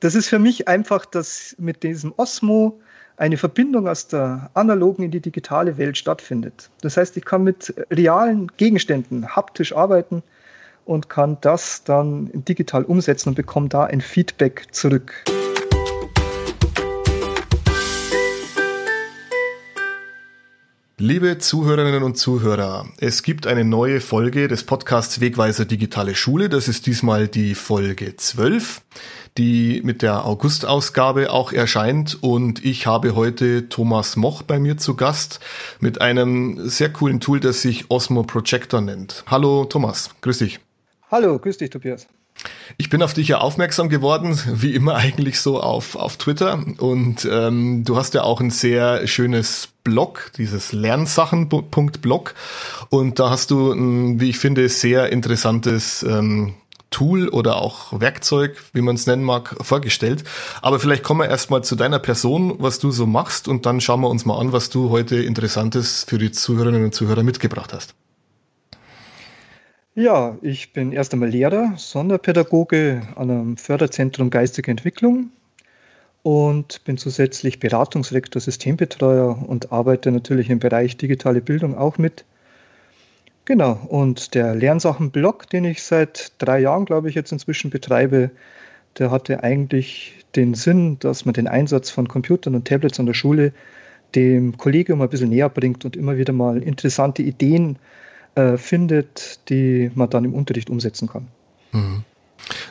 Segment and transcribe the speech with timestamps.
[0.00, 2.80] das ist für mich einfach, dass mit diesem Osmo
[3.16, 6.70] eine Verbindung aus der analogen in die digitale Welt stattfindet.
[6.82, 10.22] Das heißt, ich kann mit realen Gegenständen haptisch arbeiten
[10.84, 15.24] und kann das dann digital umsetzen und bekomme da ein Feedback zurück.
[21.08, 26.48] Liebe Zuhörerinnen und Zuhörer, es gibt eine neue Folge des Podcasts Wegweiser Digitale Schule.
[26.48, 28.82] Das ist diesmal die Folge 12,
[29.38, 32.18] die mit der August-Ausgabe auch erscheint.
[32.24, 35.38] Und ich habe heute Thomas Moch bei mir zu Gast
[35.78, 39.22] mit einem sehr coolen Tool, das sich Osmo Projector nennt.
[39.28, 40.58] Hallo Thomas, grüß dich.
[41.08, 42.08] Hallo, grüß dich Tobias.
[42.78, 46.64] Ich bin auf dich ja aufmerksam geworden, wie immer eigentlich so auf, auf Twitter.
[46.78, 52.34] Und ähm, du hast ja auch ein sehr schönes Blog, dieses Lernsachen.blog.
[52.90, 56.54] Und da hast du, ein, wie ich finde, sehr interessantes ähm,
[56.90, 60.24] Tool oder auch Werkzeug, wie man es nennen mag, vorgestellt.
[60.62, 64.00] Aber vielleicht kommen wir erstmal zu deiner Person, was du so machst, und dann schauen
[64.00, 67.94] wir uns mal an, was du heute Interessantes für die Zuhörerinnen und Zuhörer mitgebracht hast.
[69.98, 75.30] Ja, ich bin erst einmal Lehrer, Sonderpädagoge an einem Förderzentrum Geistige Entwicklung
[76.22, 82.26] und bin zusätzlich Beratungsrektor, Systembetreuer und arbeite natürlich im Bereich digitale Bildung auch mit.
[83.46, 88.30] Genau, und der Lernsachenblog, den ich seit drei Jahren, glaube ich, jetzt inzwischen betreibe,
[88.98, 93.14] der hatte eigentlich den Sinn, dass man den Einsatz von Computern und Tablets an der
[93.14, 93.54] Schule
[94.14, 98.05] dem Kollegium ein bisschen näher bringt und immer wieder mal interessante Ideen äh,
[98.56, 101.28] findet, die man dann im Unterricht umsetzen kann.
[101.72, 102.04] Mhm.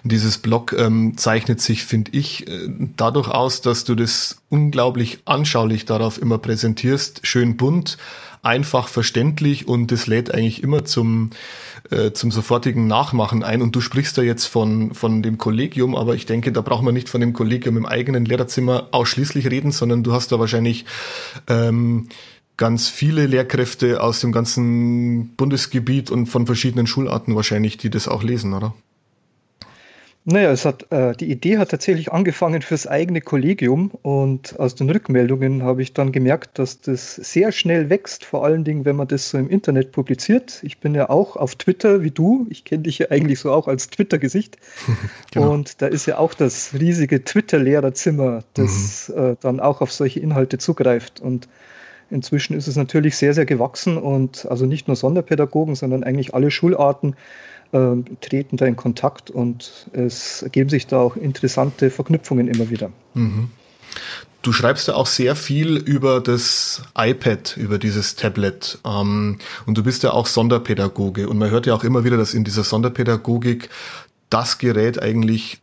[0.03, 5.85] Dieses Blog ähm, zeichnet sich, finde ich, äh, dadurch aus, dass du das unglaublich anschaulich
[5.85, 7.97] darauf immer präsentierst, schön bunt,
[8.41, 11.31] einfach verständlich und das lädt eigentlich immer zum,
[11.89, 13.61] äh, zum sofortigen Nachmachen ein.
[13.63, 16.93] Und du sprichst da jetzt von, von dem Kollegium, aber ich denke, da braucht man
[16.93, 20.85] nicht von dem Kollegium im eigenen Lehrerzimmer ausschließlich reden, sondern du hast da wahrscheinlich
[21.47, 22.07] ähm,
[22.57, 28.23] ganz viele Lehrkräfte aus dem ganzen Bundesgebiet und von verschiedenen Schularten wahrscheinlich, die das auch
[28.23, 28.73] lesen, oder?
[30.27, 34.89] Naja, es hat, äh, die Idee hat tatsächlich angefangen fürs eigene Kollegium und aus den
[34.89, 39.07] Rückmeldungen habe ich dann gemerkt, dass das sehr schnell wächst, vor allen Dingen, wenn man
[39.07, 40.61] das so im Internet publiziert.
[40.63, 42.47] Ich bin ja auch auf Twitter wie du.
[42.49, 44.57] Ich kenne dich ja eigentlich so auch als Twitter-Gesicht.
[45.31, 45.53] genau.
[45.53, 49.23] Und da ist ja auch das riesige Twitter-Lehrerzimmer, das mhm.
[49.23, 51.19] äh, dann auch auf solche Inhalte zugreift.
[51.19, 51.47] Und
[52.09, 56.51] Inzwischen ist es natürlich sehr, sehr gewachsen und also nicht nur Sonderpädagogen, sondern eigentlich alle
[56.51, 57.15] Schularten
[57.71, 62.91] äh, treten da in Kontakt und es ergeben sich da auch interessante Verknüpfungen immer wieder.
[63.13, 63.49] Mhm.
[64.45, 68.77] Du schreibst ja auch sehr viel über das iPad, über dieses Tablet.
[68.85, 71.27] Ähm, und du bist ja auch Sonderpädagoge.
[71.27, 73.69] Und man hört ja auch immer wieder, dass in dieser Sonderpädagogik
[74.29, 75.61] das Gerät eigentlich,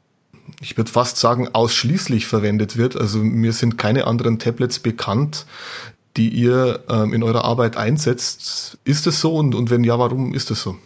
[0.61, 2.97] ich würde fast sagen, ausschließlich verwendet wird.
[2.97, 5.47] Also mir sind keine anderen Tablets bekannt,
[6.17, 8.79] die ihr ähm, in eurer Arbeit einsetzt.
[8.85, 10.77] Ist es so und, und wenn ja, warum ist es so?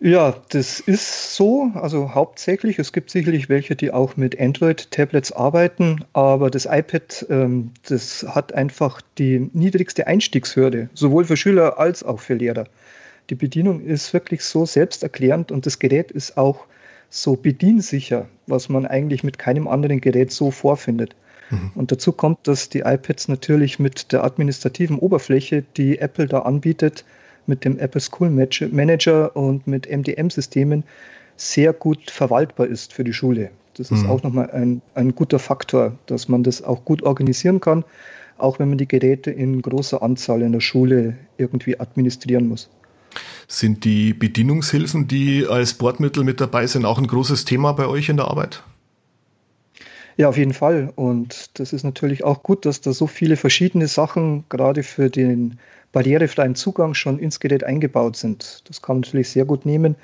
[0.00, 2.78] Ja, das ist so, also hauptsächlich.
[2.78, 8.54] Es gibt sicherlich welche, die auch mit Android-Tablets arbeiten, aber das iPad, ähm, das hat
[8.54, 12.66] einfach die niedrigste Einstiegshürde, sowohl für Schüler als auch für Lehrer.
[13.30, 16.66] Die Bedienung ist wirklich so selbsterklärend und das Gerät ist auch
[17.10, 21.16] so bediensicher, was man eigentlich mit keinem anderen Gerät so vorfindet.
[21.50, 21.70] Mhm.
[21.74, 27.04] Und dazu kommt, dass die iPads natürlich mit der administrativen Oberfläche, die Apple da anbietet,
[27.46, 30.84] mit dem Apple School Manager und mit MDM-Systemen
[31.36, 33.50] sehr gut verwaltbar ist für die Schule.
[33.74, 34.10] Das ist mhm.
[34.10, 37.84] auch nochmal ein, ein guter Faktor, dass man das auch gut organisieren kann,
[38.36, 42.68] auch wenn man die Geräte in großer Anzahl in der Schule irgendwie administrieren muss.
[43.46, 48.08] Sind die Bedienungshilfen, die als Bordmittel mit dabei sind, auch ein großes Thema bei euch
[48.08, 48.62] in der Arbeit?
[50.18, 50.92] Ja, auf jeden Fall.
[50.96, 55.60] Und das ist natürlich auch gut, dass da so viele verschiedene Sachen gerade für den
[55.92, 58.64] barrierefreien Zugang schon ins Gerät eingebaut sind.
[58.66, 59.94] Das kann man natürlich sehr gut nehmen,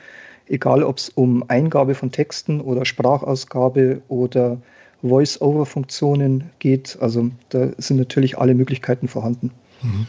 [0.47, 4.63] egal ob es um Eingabe von Texten oder Sprachausgabe oder
[5.03, 6.97] Voice-Over-Funktionen geht.
[7.01, 9.51] Also da sind natürlich alle Möglichkeiten vorhanden.
[9.83, 10.07] Mhm.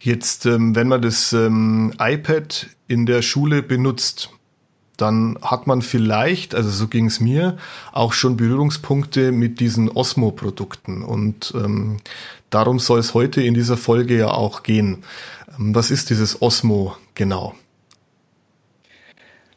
[0.00, 4.30] Jetzt, ähm, wenn man das ähm, iPad in der Schule benutzt,
[5.00, 7.56] dann hat man vielleicht, also so ging es mir,
[7.92, 11.02] auch schon Berührungspunkte mit diesen Osmo-Produkten.
[11.02, 11.98] Und ähm,
[12.50, 15.04] darum soll es heute in dieser Folge ja auch gehen.
[15.58, 17.54] Ähm, was ist dieses Osmo genau?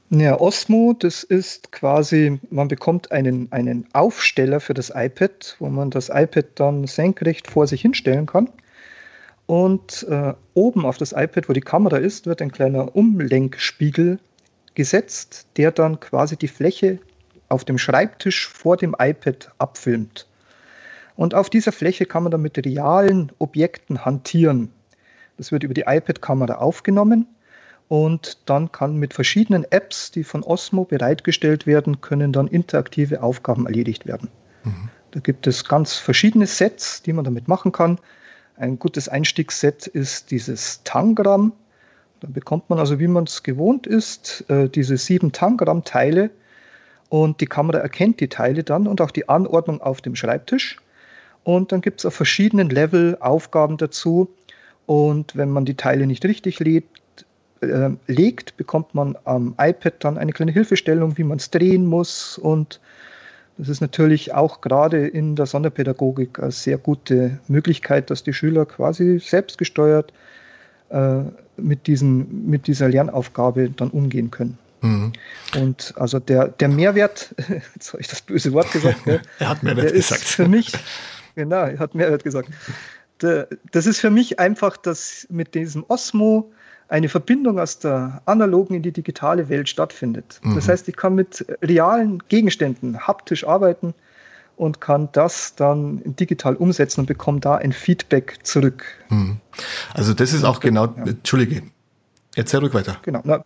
[0.10, 5.90] Ja, Osmo, das ist quasi, man bekommt einen, einen Aufsteller für das iPad, wo man
[5.90, 8.50] das iPad dann senkrecht vor sich hinstellen kann.
[9.48, 14.20] Und äh, oben auf das iPad, wo die Kamera ist, wird ein kleiner Umlenkspiegel
[14.76, 17.00] gesetzt, der dann quasi die Fläche
[17.50, 20.28] auf dem Schreibtisch vor dem iPad abfilmt.
[21.16, 24.72] Und auf dieser Fläche kann man dann mit realen Objekten hantieren.
[25.38, 27.28] Das wird über die iPad-Kamera aufgenommen
[27.88, 33.68] und dann kann mit verschiedenen Apps, die von Osmo bereitgestellt werden, können dann interaktive Aufgaben
[33.68, 34.30] erledigt werden.
[34.64, 34.90] Mhm.
[35.12, 38.00] Da gibt es ganz verschiedene Sets, die man damit machen kann.
[38.56, 41.54] Ein gutes Einstiegsset ist dieses Tangram.
[42.24, 46.30] Da bekommt man also, wie man es gewohnt ist, äh, diese sieben Tangram-Teile
[47.10, 50.78] und die Kamera erkennt die Teile dann und auch die Anordnung auf dem Schreibtisch.
[51.44, 54.30] Und dann gibt es auf verschiedenen Level Aufgaben dazu.
[54.86, 56.86] Und wenn man die Teile nicht richtig lädt,
[57.60, 62.38] äh, legt, bekommt man am iPad dann eine kleine Hilfestellung, wie man es drehen muss.
[62.38, 62.80] Und
[63.58, 68.66] das ist natürlich auch gerade in der Sonderpädagogik eine sehr gute Möglichkeit, dass die Schüler
[68.66, 70.14] quasi selbstgesteuert
[71.58, 74.58] mit, diesen, mit dieser Lernaufgabe dann umgehen können.
[74.82, 75.14] Mhm.
[75.60, 77.34] Und also der, der Mehrwert,
[77.76, 79.22] jetzt habe ich das böse Wort gesagt, gell?
[79.40, 80.22] er hat Mehrwert der gesagt.
[80.22, 80.72] Ist für mich,
[81.36, 82.50] genau, er hat Mehrwert gesagt.
[83.22, 86.52] Der, das ist für mich einfach, dass mit diesem Osmo
[86.90, 90.42] eine Verbindung aus der analogen in die digitale Welt stattfindet.
[90.44, 90.56] Mhm.
[90.56, 93.94] Das heißt, ich kann mit realen Gegenständen haptisch arbeiten
[94.56, 98.86] und kann das dann digital umsetzen und bekomme da ein Feedback zurück.
[99.10, 99.38] Mhm.
[99.94, 101.06] Also das ist auch genau, ja.
[101.06, 101.64] Entschuldige,
[102.36, 102.98] erzähl ruhig weiter.
[103.04, 103.22] Genau.
[103.24, 103.44] Na,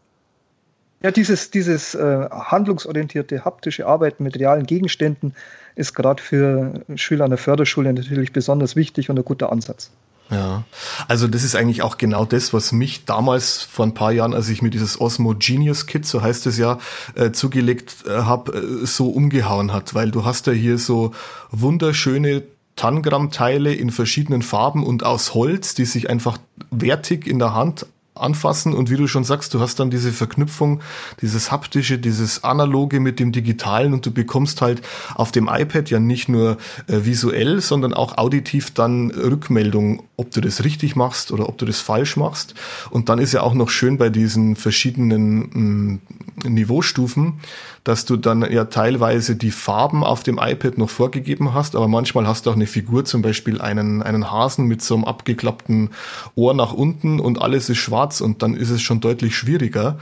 [1.03, 5.35] ja, dieses, dieses äh, handlungsorientierte haptische Arbeiten mit realen Gegenständen
[5.75, 9.91] ist gerade für Schüler an der Förderschule natürlich besonders wichtig und ein guter Ansatz.
[10.29, 10.65] Ja,
[11.07, 14.49] also das ist eigentlich auch genau das, was mich damals vor ein paar Jahren, als
[14.49, 16.79] ich mir dieses Osmo Genius Kit, so heißt es ja,
[17.15, 21.13] äh, zugelegt äh, habe, äh, so umgehauen hat, weil du hast ja hier so
[21.51, 22.43] wunderschöne
[22.75, 26.37] Tangram-Teile in verschiedenen Farben und aus Holz, die sich einfach
[26.71, 27.85] wertig in der Hand
[28.19, 28.73] anfassen.
[28.73, 30.81] Und wie du schon sagst, du hast dann diese Verknüpfung,
[31.21, 33.93] dieses haptische, dieses analoge mit dem digitalen.
[33.93, 34.81] Und du bekommst halt
[35.15, 36.57] auf dem iPad ja nicht nur
[36.87, 41.65] äh, visuell, sondern auch auditiv dann Rückmeldung, ob du das richtig machst oder ob du
[41.65, 42.55] das falsch machst.
[42.89, 47.39] Und dann ist ja auch noch schön bei diesen verschiedenen mh, mm, Niveaustufen,
[47.83, 52.27] dass du dann ja teilweise die Farben auf dem iPad noch vorgegeben hast, aber manchmal
[52.27, 55.91] hast du auch eine Figur, zum Beispiel einen, einen Hasen mit so einem abgeklappten
[56.35, 59.99] Ohr nach unten und alles ist schwarz und dann ist es schon deutlich schwieriger.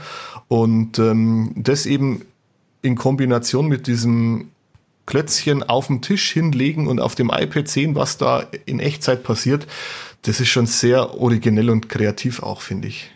[0.48, 2.22] Und ähm, das eben
[2.80, 4.48] in Kombination mit diesem
[5.06, 9.66] Klötzchen auf dem Tisch hinlegen und auf dem iPad sehen, was da in Echtzeit passiert,
[10.22, 13.10] das ist schon sehr originell und kreativ auch, finde ich.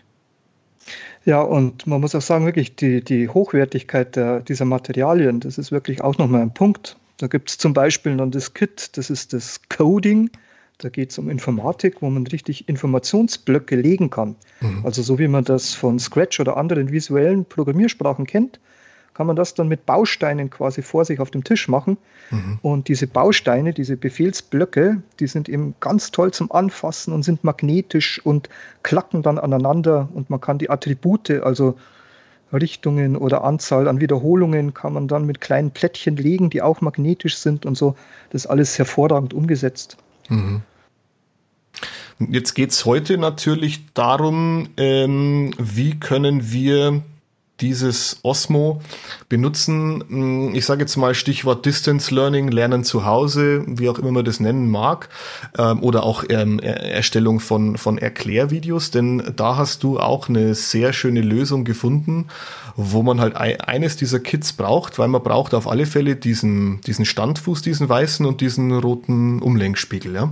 [1.25, 5.71] Ja, und man muss auch sagen, wirklich die, die Hochwertigkeit der, dieser Materialien, das ist
[5.71, 6.97] wirklich auch nochmal ein Punkt.
[7.19, 10.31] Da gibt es zum Beispiel dann das Kit, das ist das Coding.
[10.79, 14.37] Da geht es um Informatik, wo man richtig Informationsblöcke legen kann.
[14.63, 14.81] Mhm.
[14.83, 18.59] Also so wie man das von Scratch oder anderen visuellen Programmiersprachen kennt
[19.21, 21.99] kann man das dann mit Bausteinen quasi vor sich auf dem Tisch machen.
[22.31, 22.59] Mhm.
[22.63, 28.25] Und diese Bausteine, diese Befehlsblöcke, die sind eben ganz toll zum Anfassen und sind magnetisch
[28.25, 28.49] und
[28.83, 31.77] klacken dann aneinander und man kann die Attribute, also
[32.51, 37.37] Richtungen oder Anzahl an Wiederholungen kann man dann mit kleinen Plättchen legen, die auch magnetisch
[37.37, 37.97] sind und so.
[38.31, 39.99] Das ist alles hervorragend umgesetzt.
[40.31, 40.63] Mhm.
[42.31, 47.03] Jetzt geht es heute natürlich darum, ähm, wie können wir
[47.61, 48.81] dieses Osmo
[49.29, 50.05] benutzen.
[50.09, 54.25] Hm, ich sage jetzt mal Stichwort Distance Learning, Lernen zu Hause, wie auch immer man
[54.25, 55.09] das nennen mag,
[55.59, 60.93] ähm, oder auch ähm, Erstellung von, von Erklärvideos, denn da hast du auch eine sehr
[60.93, 62.29] schöne Lösung gefunden,
[62.77, 67.05] wo man halt eines dieser Kits braucht, weil man braucht auf alle Fälle diesen, diesen
[67.05, 70.31] Standfuß, diesen weißen und diesen roten Umlenkspiegel, ja.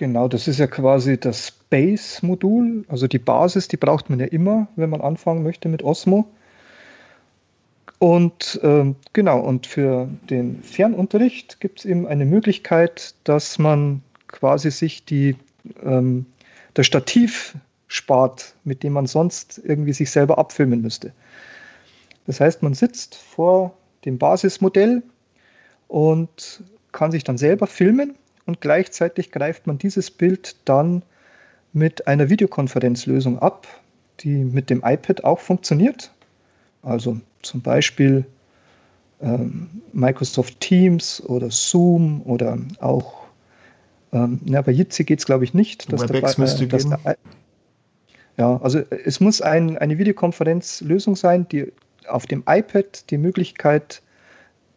[0.00, 2.86] Genau, das ist ja quasi das Base-Modul.
[2.88, 6.26] Also die Basis, die braucht man ja immer, wenn man anfangen möchte mit Osmo.
[7.98, 14.70] Und äh, genau, und für den Fernunterricht gibt es eben eine Möglichkeit, dass man quasi
[14.70, 15.36] sich die,
[15.84, 16.24] ähm,
[16.72, 21.12] das Stativ spart, mit dem man sonst irgendwie sich selber abfilmen müsste.
[22.26, 23.76] Das heißt, man sitzt vor
[24.06, 25.02] dem Basismodell
[25.88, 28.14] und kann sich dann selber filmen
[28.50, 31.02] und gleichzeitig greift man dieses Bild dann
[31.72, 33.68] mit einer Videokonferenzlösung ab,
[34.18, 36.10] die mit dem iPad auch funktioniert.
[36.82, 38.24] Also zum Beispiel
[39.22, 43.22] ähm, Microsoft Teams oder Zoom oder auch,
[44.12, 45.92] ähm, na, bei Jitsi geht es glaube ich nicht.
[45.92, 46.96] Dass WebEx der, müsste dass gehen.
[47.04, 47.16] Der,
[48.36, 51.72] ja, also es muss ein, eine Videokonferenzlösung sein, die
[52.08, 54.02] auf dem iPad die Möglichkeit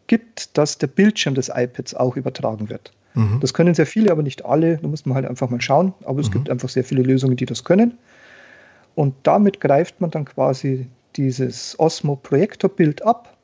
[0.06, 2.92] gibt, dass der Bildschirm des iPads auch übertragen wird.
[3.14, 3.40] Mhm.
[3.40, 4.78] Das können sehr viele, aber nicht alle.
[4.78, 5.94] Da muss man halt einfach mal schauen.
[6.04, 6.32] Aber es mhm.
[6.32, 7.98] gibt einfach sehr viele Lösungen, die das können.
[8.94, 13.36] Und damit greift man dann quasi dieses Osmo-Projektorbild ab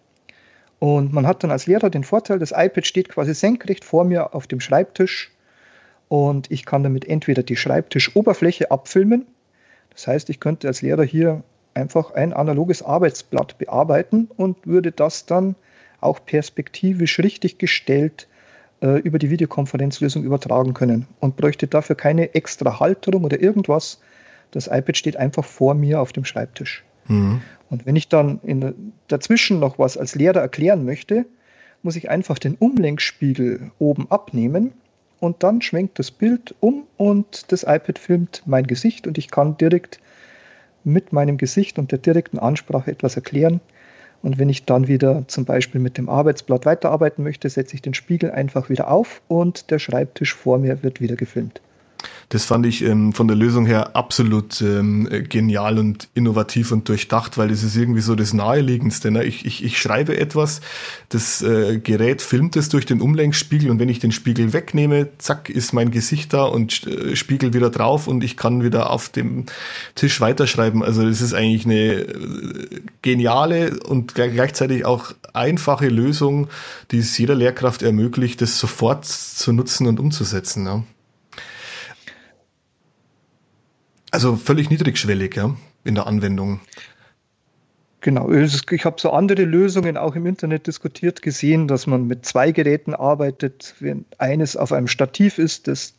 [0.81, 4.35] Und man hat dann als Lehrer den Vorteil, das iPad steht quasi senkrecht vor mir
[4.35, 5.31] auf dem Schreibtisch
[6.09, 9.27] und ich kann damit entweder die Schreibtischoberfläche abfilmen.
[9.91, 15.27] Das heißt, ich könnte als Lehrer hier einfach ein analoges Arbeitsblatt bearbeiten und würde das
[15.27, 15.55] dann
[16.01, 18.27] auch perspektivisch richtig gestellt
[18.83, 24.01] äh, über die Videokonferenzlösung übertragen können und bräuchte dafür keine extra Halterung oder irgendwas.
[24.51, 26.85] Das iPad steht einfach vor mir auf dem Schreibtisch.
[27.07, 27.43] Mhm.
[27.69, 31.25] Und wenn ich dann in, dazwischen noch was als Lehrer erklären möchte,
[31.83, 34.73] muss ich einfach den Umlenkspiegel oben abnehmen
[35.19, 39.57] und dann schwenkt das Bild um und das iPad filmt mein Gesicht und ich kann
[39.57, 40.01] direkt
[40.85, 43.61] mit meinem Gesicht und der direkten Ansprache etwas erklären.
[44.23, 47.95] Und wenn ich dann wieder zum Beispiel mit dem Arbeitsblatt weiterarbeiten möchte, setze ich den
[47.95, 51.61] Spiegel einfach wieder auf und der Schreibtisch vor mir wird wieder gefilmt.
[52.31, 57.39] Das fand ich ähm, von der Lösung her absolut ähm, genial und innovativ und durchdacht,
[57.39, 59.11] weil das ist irgendwie so das Naheliegendste.
[59.11, 59.25] Ne?
[59.25, 60.61] Ich, ich, ich schreibe etwas,
[61.09, 65.51] das äh, Gerät filmt es durch den Umlenkspiegel und wenn ich den Spiegel wegnehme, zack,
[65.51, 69.47] ist mein Gesicht da und äh, Spiegel wieder drauf und ich kann wieder auf dem
[69.97, 70.85] Tisch weiterschreiben.
[70.85, 76.49] Also das ist eigentlich eine äh, geniale und gleichzeitig auch einfache Lösung,
[76.93, 80.63] die es jeder Lehrkraft ermöglicht, das sofort zu nutzen und umzusetzen.
[80.63, 80.85] Ne?
[84.11, 86.61] Also völlig niedrigschwellig, ja, in der Anwendung.
[88.03, 92.51] Genau, ich habe so andere Lösungen auch im Internet diskutiert gesehen, dass man mit zwei
[92.51, 95.93] Geräten arbeitet, wenn eines auf einem Stativ ist, das,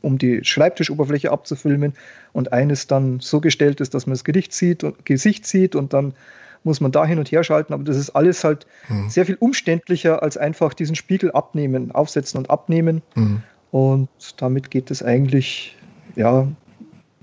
[0.00, 1.94] um die Schreibtischoberfläche abzufilmen
[2.32, 5.92] und eines dann so gestellt ist, dass man das Gericht sieht und Gesicht sieht und
[5.92, 6.14] dann
[6.62, 9.08] muss man da hin und her schalten, aber das ist alles halt mhm.
[9.10, 13.02] sehr viel umständlicher als einfach diesen Spiegel abnehmen, aufsetzen und abnehmen.
[13.16, 13.42] Mhm.
[13.72, 15.76] Und damit geht es eigentlich
[16.14, 16.46] ja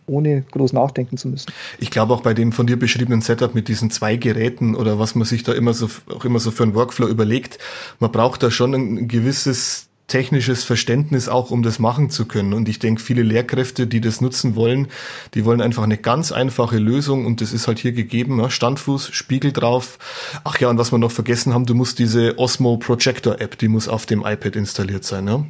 [0.07, 1.51] ohne groß nachdenken zu müssen.
[1.79, 5.15] Ich glaube auch bei dem von dir beschriebenen Setup mit diesen zwei Geräten oder was
[5.15, 7.57] man sich da immer so auch immer so für einen Workflow überlegt,
[7.99, 12.53] man braucht da schon ein gewisses technisches Verständnis auch, um das machen zu können.
[12.53, 14.87] Und ich denke, viele Lehrkräfte, die das nutzen wollen,
[15.33, 18.39] die wollen einfach eine ganz einfache Lösung und das ist halt hier gegeben.
[18.39, 19.97] Ja, Standfuß, Spiegel drauf.
[20.43, 23.67] Ach ja, und was wir noch vergessen haben, du musst diese Osmo Projector App, die
[23.67, 25.45] muss auf dem iPad installiert sein, ja?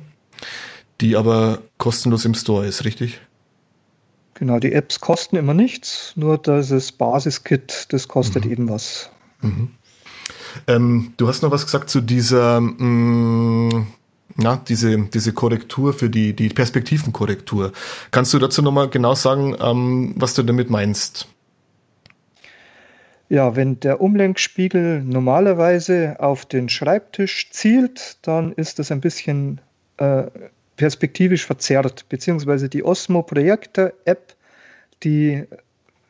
[1.01, 3.19] die aber kostenlos im Store ist, richtig?
[4.35, 8.51] Genau, die Apps kosten immer nichts, nur dieses Basiskit, das kostet mhm.
[8.51, 9.09] eben was.
[9.41, 9.71] Mhm.
[10.67, 13.87] Ähm, du hast noch was gesagt zu dieser, mh, mm,
[14.35, 17.71] na, diese, diese Korrektur für die, die Perspektivenkorrektur.
[18.11, 21.27] Kannst du dazu nochmal genau sagen, ähm, was du damit meinst?
[23.29, 29.61] Ja, wenn der Umlenkspiegel normalerweise auf den Schreibtisch zielt, dann ist das ein bisschen
[29.97, 30.25] äh,
[30.77, 34.36] perspektivisch verzerrt, beziehungsweise die Osmo Projektor App,
[35.03, 35.46] die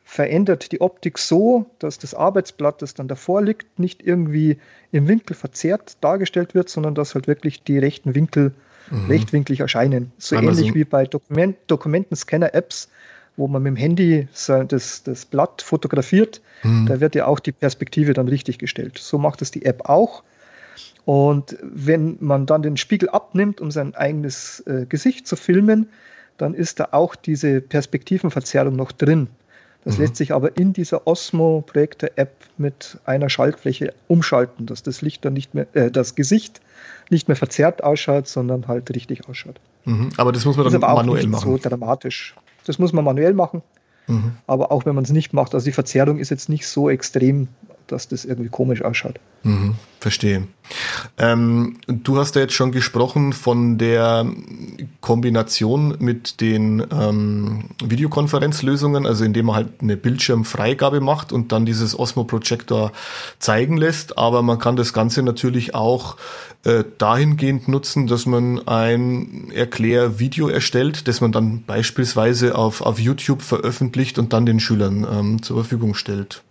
[0.04, 4.58] verändert die Optik so, dass das Arbeitsblatt, das dann davor liegt, nicht irgendwie
[4.92, 8.54] im Winkel verzerrt dargestellt wird, sondern dass halt wirklich die rechten Winkel
[8.90, 9.06] mhm.
[9.06, 10.12] rechtwinklig erscheinen.
[10.18, 12.88] So Weil ähnlich so wie bei Dokument Dokumentenscanner-Apps,
[13.36, 14.28] wo man mit dem Handy
[14.68, 16.86] das, das Blatt fotografiert, mhm.
[16.86, 18.98] da wird ja auch die Perspektive dann richtig gestellt.
[18.98, 20.22] So macht es die App auch.
[21.04, 25.88] Und wenn man dann den Spiegel abnimmt, um sein eigenes äh, Gesicht zu filmen,
[26.38, 29.28] dann ist da auch diese Perspektivenverzerrung noch drin.
[29.84, 30.02] Das mhm.
[30.02, 35.54] lässt sich aber in dieser Osmo-Projektor-App mit einer Schaltfläche umschalten, dass das Licht dann nicht
[35.54, 36.60] mehr, äh, das Gesicht
[37.08, 39.60] nicht mehr verzerrt ausschaut, sondern halt richtig ausschaut.
[39.84, 40.10] Mhm.
[40.16, 41.52] Aber das muss man dann manuell machen.
[41.52, 42.34] So dramatisch.
[42.66, 43.62] Das muss man manuell machen.
[44.08, 44.32] Mhm.
[44.46, 47.48] Aber auch wenn man es nicht macht, also die Verzerrung ist jetzt nicht so extrem,
[47.86, 49.20] dass das irgendwie komisch ausschaut.
[49.42, 50.48] Mhm, verstehe.
[51.18, 54.26] Ähm, du hast ja jetzt schon gesprochen von der
[55.00, 61.96] Kombination mit den ähm, Videokonferenzlösungen, also indem man halt eine Bildschirmfreigabe macht und dann dieses
[61.96, 62.90] Osmo Projector
[63.38, 64.18] zeigen lässt.
[64.18, 66.16] Aber man kann das Ganze natürlich auch
[66.64, 73.42] äh, dahingehend nutzen, dass man ein Erklärvideo erstellt, das man dann beispielsweise auf, auf YouTube
[73.42, 76.42] veröffentlicht und dann den Schülern ähm, zur Verfügung stellt.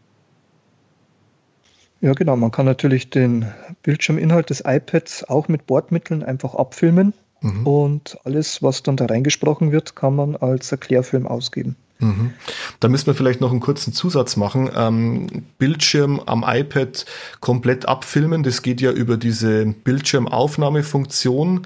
[2.05, 2.35] Ja, genau.
[2.35, 7.15] Man kann natürlich den Bildschirminhalt des iPads auch mit Bordmitteln einfach abfilmen.
[7.41, 7.65] Mhm.
[7.65, 11.75] Und alles, was dann da reingesprochen wird, kann man als Erklärfilm ausgeben.
[11.97, 12.33] Mhm.
[12.79, 14.69] Da müssen wir vielleicht noch einen kurzen Zusatz machen.
[14.75, 17.07] Ähm, Bildschirm am iPad
[17.39, 18.43] komplett abfilmen.
[18.43, 21.65] Das geht ja über diese Bildschirmaufnahmefunktion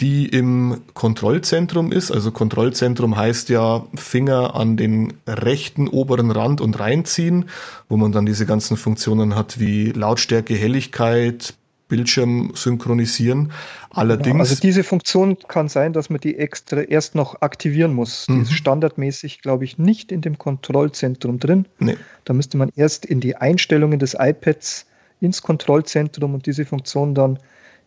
[0.00, 2.10] die im Kontrollzentrum ist.
[2.10, 7.50] Also Kontrollzentrum heißt ja Finger an den rechten oberen Rand und reinziehen,
[7.88, 11.54] wo man dann diese ganzen Funktionen hat wie Lautstärke, Helligkeit,
[11.88, 13.52] Bildschirm synchronisieren.
[13.90, 14.28] Allerdings.
[14.28, 18.28] Genau, also diese Funktion kann sein, dass man die extra erst noch aktivieren muss.
[18.28, 18.36] Mhm.
[18.36, 21.66] Die ist standardmäßig, glaube ich, nicht in dem Kontrollzentrum drin.
[21.78, 21.96] Nee.
[22.24, 24.86] Da müsste man erst in die Einstellungen des iPads
[25.20, 27.38] ins Kontrollzentrum und diese Funktion dann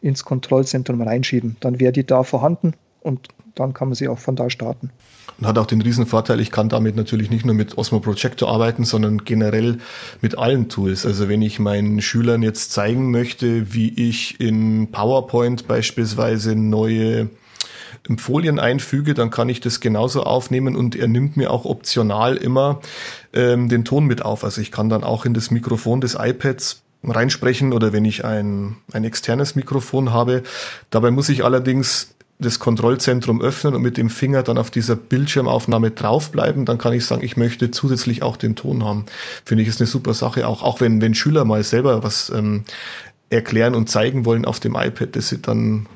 [0.03, 1.55] ins Kontrollzentrum reinschieben.
[1.61, 4.91] Dann wäre die da vorhanden und dann kann man sie auch von da starten.
[5.39, 8.49] Und hat auch den riesen Vorteil, ich kann damit natürlich nicht nur mit Osmo Projector
[8.49, 9.77] arbeiten, sondern generell
[10.21, 11.05] mit allen Tools.
[11.05, 17.29] Also wenn ich meinen Schülern jetzt zeigen möchte, wie ich in PowerPoint beispielsweise neue
[18.17, 22.81] Folien einfüge, dann kann ich das genauso aufnehmen und er nimmt mir auch optional immer
[23.33, 24.43] ähm, den Ton mit auf.
[24.43, 28.77] Also ich kann dann auch in das Mikrofon des iPads reinsprechen oder wenn ich ein,
[28.91, 30.43] ein externes Mikrofon habe.
[30.89, 35.91] Dabei muss ich allerdings das Kontrollzentrum öffnen und mit dem Finger dann auf dieser Bildschirmaufnahme
[35.91, 39.05] draufbleiben, dann kann ich sagen, ich möchte zusätzlich auch den Ton haben.
[39.45, 42.65] Finde ich ist eine super Sache, auch, auch wenn, wenn Schüler mal selber was ähm,
[43.29, 45.87] erklären und zeigen wollen auf dem iPad, das sie dann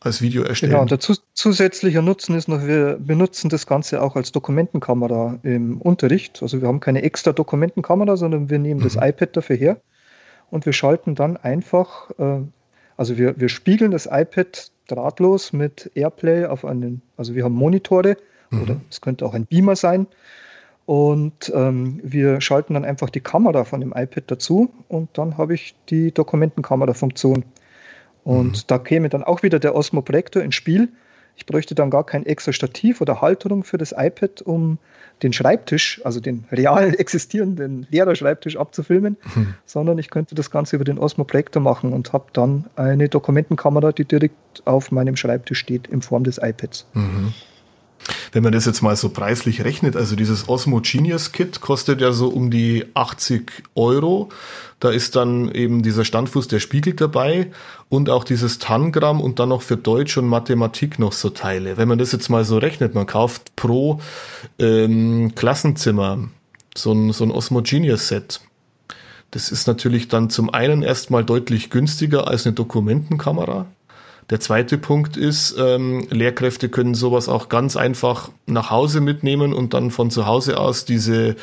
[0.00, 0.72] als Video erstellen.
[0.72, 1.00] Genau, und der
[1.34, 6.42] zusätzliche Nutzen ist noch, wir benutzen das Ganze auch als Dokumentenkamera im Unterricht.
[6.42, 8.84] Also wir haben keine extra Dokumentenkamera, sondern wir nehmen mhm.
[8.84, 9.80] das iPad dafür her
[10.50, 12.40] und wir schalten dann einfach, äh,
[12.96, 18.16] also wir, wir spiegeln das iPad drahtlos mit Airplay auf einen, also wir haben Monitore
[18.50, 18.62] mhm.
[18.62, 20.06] oder es könnte auch ein Beamer sein.
[20.86, 25.54] Und ähm, wir schalten dann einfach die Kamera von dem iPad dazu und dann habe
[25.54, 27.44] ich die Dokumentenkamera-Funktion.
[28.24, 28.62] Und mhm.
[28.66, 30.88] da käme dann auch wieder der Osmo Projektor ins Spiel.
[31.40, 34.76] Ich bräuchte dann gar kein extra Stativ oder Halterung für das iPad, um
[35.22, 39.54] den Schreibtisch, also den real existierenden Lehrerschreibtisch abzufilmen, mhm.
[39.64, 43.92] sondern ich könnte das Ganze über den Osmo Projektor machen und habe dann eine Dokumentenkamera,
[43.92, 46.86] die direkt auf meinem Schreibtisch steht in Form des iPads.
[46.92, 47.32] Mhm.
[48.32, 52.12] Wenn man das jetzt mal so preislich rechnet, also dieses Osmo Genius Kit kostet ja
[52.12, 54.28] so um die 80 Euro.
[54.78, 57.50] Da ist dann eben dieser Standfuß, der spiegelt dabei
[57.88, 61.76] und auch dieses Tangramm und dann noch für Deutsch und Mathematik noch so Teile.
[61.76, 64.00] Wenn man das jetzt mal so rechnet, man kauft pro
[64.58, 66.28] ähm, Klassenzimmer
[66.76, 68.40] so ein, so ein Osmo Genius Set.
[69.32, 73.66] Das ist natürlich dann zum einen erstmal deutlich günstiger als eine Dokumentenkamera.
[74.30, 79.74] Der zweite Punkt ist, ähm, Lehrkräfte können sowas auch ganz einfach nach Hause mitnehmen und
[79.74, 81.34] dann von zu Hause aus diese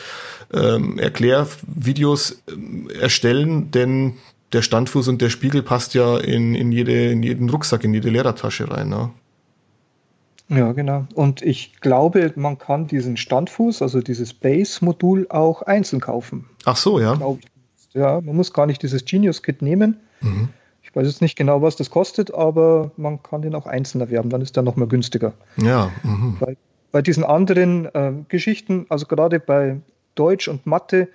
[0.53, 4.13] ähm, Erklärvideos äh, erstellen, denn
[4.53, 8.09] der Standfuß und der Spiegel passt ja in, in, jede, in jeden Rucksack, in jede
[8.09, 8.87] Lehrertasche rein.
[8.87, 9.09] Ne?
[10.47, 11.05] Ja, genau.
[11.13, 16.45] Und ich glaube, man kann diesen Standfuß, also dieses Base-Modul, auch einzeln kaufen.
[16.63, 17.19] Ach so, ja.
[17.93, 19.97] Ja, man muss gar nicht dieses Genius-Kit nehmen.
[20.21, 20.49] Mhm.
[20.97, 24.31] Ich weiß jetzt nicht genau, was das kostet, aber man kann den auch einzeln erwerben,
[24.31, 25.33] dann ist der noch mal günstiger.
[25.57, 25.91] Ja.
[26.01, 26.37] Mhm.
[26.39, 26.57] Bei,
[26.91, 29.77] bei, diesen anderen äh, Geschichten, also gerade bei
[30.15, 31.07] Deutsch und Mathe,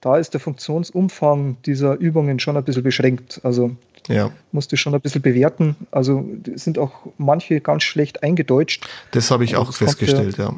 [0.00, 3.42] da ist der Funktionsumfang dieser Übungen schon ein bisschen beschränkt.
[3.42, 3.72] Also
[4.08, 4.30] ja.
[4.52, 5.76] musste schon ein bisschen bewerten.
[5.90, 8.88] Also sind auch manche ganz schlecht eingedeutscht.
[9.10, 10.54] Das habe ich also auch festgestellt, ja.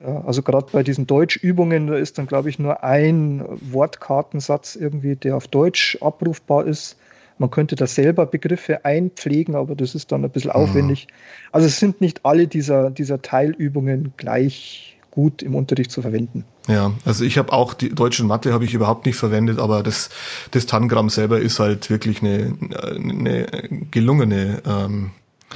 [0.00, 0.24] ja.
[0.24, 5.36] Also gerade bei diesen Deutschübungen, da ist dann, glaube ich, nur ein Wortkartensatz irgendwie, der
[5.36, 6.96] auf Deutsch abrufbar ist.
[7.38, 10.56] Man könnte da selber Begriffe einpflegen, aber das ist dann ein bisschen mhm.
[10.56, 11.08] aufwendig.
[11.52, 16.44] Also es sind nicht alle dieser, dieser Teilübungen gleich gut im Unterricht zu verwenden.
[16.66, 20.10] Ja, also ich habe auch die deutsche Mathe habe ich überhaupt nicht verwendet, aber das,
[20.50, 22.54] das Tangramm selber ist halt wirklich eine,
[22.96, 23.46] eine
[23.90, 25.10] gelungene ähm,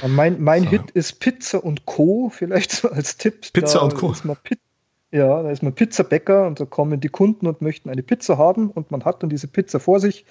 [0.07, 2.31] mein, mein Hit ist Pizza und Co.
[2.33, 3.51] Vielleicht so als Tipp.
[3.53, 4.13] Pizza da und Co.
[5.11, 8.69] ja, da ist man Pizzabäcker und da kommen die Kunden und möchten eine Pizza haben
[8.69, 10.25] und man hat dann diese Pizza vor sich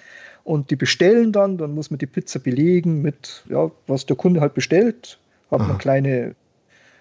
[0.49, 4.41] und die bestellen dann, dann muss man die Pizza belegen mit, ja, was der Kunde
[4.41, 5.19] halt bestellt.
[5.51, 6.33] Hat man kleine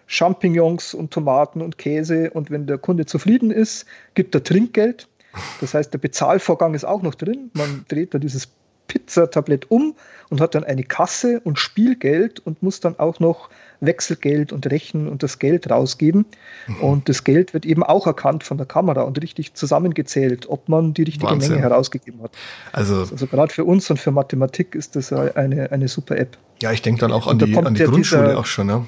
[0.06, 5.08] Champignons und Tomaten und Käse und wenn der Kunde zufrieden ist, gibt er Trinkgeld.
[5.62, 7.50] Das heißt, der Bezahlvorgang ist auch noch drin.
[7.54, 8.48] Man dreht dann dieses
[8.86, 9.94] Pizzatablett um
[10.28, 13.48] und hat dann eine Kasse und Spielgeld und muss dann auch noch
[13.80, 16.26] Wechselgeld und rechnen und das Geld rausgeben.
[16.66, 16.76] Mhm.
[16.80, 20.94] Und das Geld wird eben auch erkannt von der Kamera und richtig zusammengezählt, ob man
[20.94, 21.52] die richtige Wahnsinn.
[21.52, 22.32] Menge herausgegeben hat.
[22.72, 26.36] Also, also gerade für uns und für Mathematik ist das eine, eine super App.
[26.60, 28.66] Ja, ich denke dann auch an die, an die Grundschule dieser, auch schon.
[28.66, 28.84] Ne?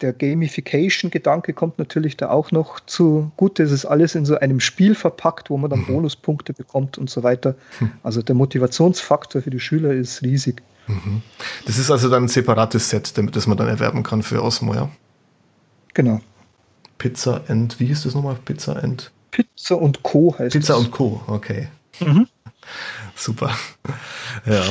[0.00, 3.62] der Gamification-Gedanke kommt natürlich da auch noch zugute.
[3.62, 5.86] Es ist alles in so einem Spiel verpackt, wo man dann mhm.
[5.86, 7.54] Bonuspunkte bekommt und so weiter.
[7.78, 7.90] Hm.
[8.02, 10.62] Also der Motivationsfaktor für die Schüler ist riesig.
[10.88, 11.22] Mhm.
[11.66, 14.90] Das ist also dann ein separates Set, das man dann erwerben kann für Osmo, ja?
[15.94, 16.20] Genau.
[16.98, 18.36] Pizza and, wie hieß das nochmal?
[18.44, 19.12] Pizza and?
[19.30, 20.34] Pizza und Co.
[20.38, 20.84] heißt Pizza das.
[20.84, 21.68] und Co, okay.
[22.00, 22.26] Mhm.
[23.14, 23.50] Super.
[24.46, 24.62] Ja.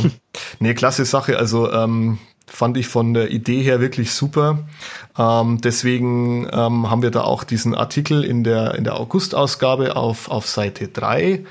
[0.59, 1.37] nee, klasse Sache.
[1.37, 4.59] Also ähm, fand ich von der Idee her wirklich super.
[5.17, 10.29] Ähm, deswegen ähm, haben wir da auch diesen Artikel in der, in der August-Ausgabe auf,
[10.29, 11.43] auf Seite 3.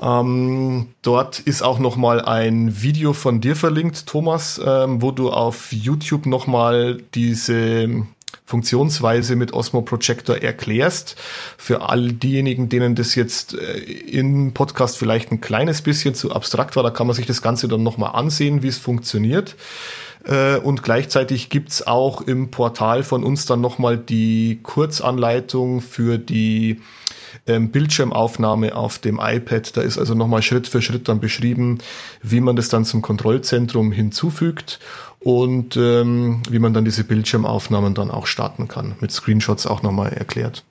[0.00, 5.30] Ähm, dort ist auch noch mal ein Video von dir verlinkt, Thomas, ähm, wo du
[5.30, 8.06] auf YouTube noch mal diese
[8.44, 11.16] Funktionsweise mit Osmo Projector erklärst.
[11.56, 16.76] Für all diejenigen, denen das jetzt äh, im Podcast vielleicht ein kleines bisschen zu abstrakt
[16.76, 19.56] war, da kann man sich das Ganze dann nochmal ansehen, wie es funktioniert.
[20.24, 26.80] Äh, und gleichzeitig gibt's auch im Portal von uns dann nochmal die Kurzanleitung für die
[27.46, 29.76] ähm, Bildschirmaufnahme auf dem iPad.
[29.76, 31.78] Da ist also nochmal Schritt für Schritt dann beschrieben,
[32.22, 34.80] wie man das dann zum Kontrollzentrum hinzufügt
[35.20, 38.94] und ähm, wie man dann diese Bildschirmaufnahmen dann auch starten kann.
[39.00, 40.64] Mit Screenshots auch nochmal erklärt.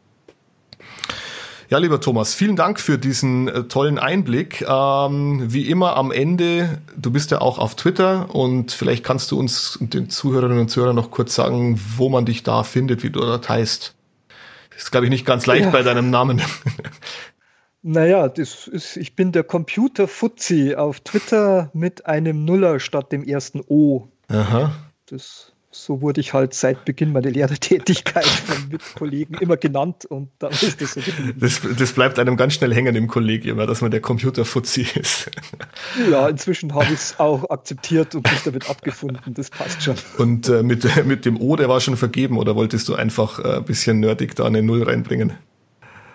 [1.68, 4.64] Ja, lieber Thomas, vielen Dank für diesen äh, tollen Einblick.
[4.68, 9.40] Ähm, wie immer am Ende, du bist ja auch auf Twitter und vielleicht kannst du
[9.40, 13.20] uns den Zuhörerinnen und Zuhörern noch kurz sagen, wo man dich da findet, wie du
[13.20, 13.96] dort heißt.
[14.76, 15.72] Das ist, glaube ich, nicht ganz leicht ja.
[15.72, 16.42] bei deinem Namen.
[17.88, 23.62] Naja, das ist, ich bin der Computer-Fuzzi auf Twitter mit einem Nuller statt dem ersten
[23.68, 24.08] O.
[24.28, 24.74] Aha.
[25.06, 30.52] Das so wurde ich halt seit Beginn meiner Lehrertätigkeit von Mitkollegen immer genannt und dann
[30.52, 31.02] ist das so
[31.38, 35.30] Das, das bleibt einem ganz schnell hängen im Kollegium, dass man der Computerfuzzi ist.
[36.10, 39.34] Ja, inzwischen habe ich es auch akzeptiert und mich damit abgefunden.
[39.34, 39.96] Das passt schon.
[40.18, 43.58] Und äh, mit, mit dem O, der war schon vergeben oder wolltest du einfach äh,
[43.58, 45.34] ein bisschen nerdig da eine Null reinbringen?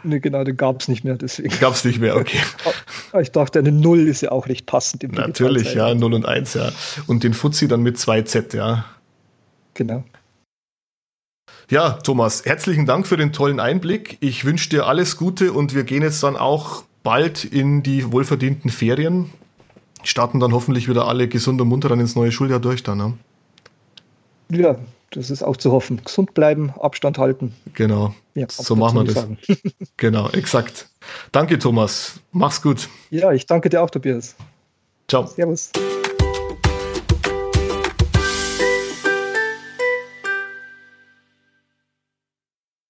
[0.03, 1.51] Nee, genau, den gab es nicht mehr, deswegen.
[1.61, 2.41] Gab es nicht mehr, okay.
[3.21, 6.55] Ich dachte, eine Null ist ja auch recht passend im Natürlich, ja, Null und Eins,
[6.55, 6.71] ja.
[7.07, 8.87] Und den Fuzzi dann mit zwei Z, ja.
[9.75, 10.05] Genau.
[11.71, 14.19] Ja, Thomas, herzlichen Dank für den tollen Einblick.
[14.21, 18.71] Ich wünsche dir alles Gute und wir gehen jetzt dann auch bald in die wohlverdienten
[18.71, 19.31] Ferien.
[20.03, 22.99] Starten dann hoffentlich wieder alle gesund und munter dann ins neue Schuljahr durch dann.
[22.99, 23.15] Ne?
[24.51, 24.77] Ja,
[25.11, 26.01] das ist auch zu hoffen.
[26.05, 27.55] Gesund bleiben, Abstand halten.
[27.75, 28.15] Genau.
[28.35, 29.27] Ja, so machen wir das.
[29.97, 30.89] genau, exakt.
[31.33, 32.21] Danke, Thomas.
[32.33, 32.89] Mach's gut.
[33.11, 34.35] Ja, ich danke dir auch, Tobias.
[35.09, 35.27] Ciao.
[35.27, 35.71] Servus.